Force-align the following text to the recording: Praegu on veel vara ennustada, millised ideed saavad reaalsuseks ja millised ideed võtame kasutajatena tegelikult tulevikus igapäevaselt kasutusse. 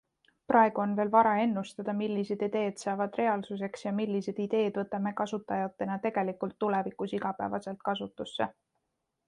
Praegu 0.51 0.79
on 0.83 0.93
veel 0.99 1.09
vara 1.15 1.33
ennustada, 1.41 1.93
millised 1.99 2.45
ideed 2.47 2.81
saavad 2.85 3.19
reaalsuseks 3.21 3.85
ja 3.89 3.93
millised 3.99 4.41
ideed 4.47 4.81
võtame 4.81 5.13
kasutajatena 5.21 6.01
tegelikult 6.09 6.59
tulevikus 6.65 7.17
igapäevaselt 7.21 7.89
kasutusse. 7.91 8.53